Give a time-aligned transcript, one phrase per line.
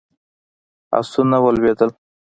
[0.99, 1.89] آسونه ولوېدل.